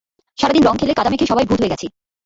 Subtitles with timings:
[0.37, 1.87] সারা দিন রঙ খেলে কাদা মেখে সবাই ভূত হয়ে গেছি।